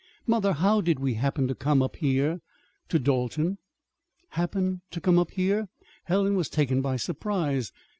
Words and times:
"Mother, 0.25 0.53
how 0.53 0.81
did 0.81 0.97
we 0.99 1.13
happen 1.13 1.47
to 1.47 1.53
come 1.53 1.83
up 1.83 1.97
here, 1.97 2.39
to 2.89 2.97
Dalton?" 2.97 3.59
"Happen 4.29 4.81
to 4.89 4.99
come 4.99 5.19
up 5.19 5.29
here?" 5.29 5.67
Helen 6.05 6.33
was 6.33 6.49
taken 6.49 6.81
by 6.81 6.95
surprise. 6.95 7.71